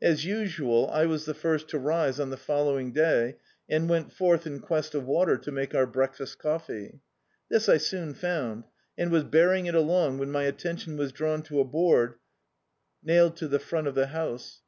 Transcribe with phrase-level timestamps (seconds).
[0.00, 3.36] As usual, I was the first to rise on Ac following day,
[3.68, 7.00] and went forth in quest of water to make our break fast coffee.
[7.50, 8.64] This I soon found,
[8.96, 12.14] and was bearing it along, when my attention was drawn to a board
[13.02, 14.62] nailed to the front of the house.